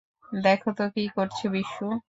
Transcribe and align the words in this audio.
দেখো 0.41 0.69
তো 0.73 0.85
কী 0.95 1.03
করছে, 1.15 1.45
বিশু। 1.49 1.85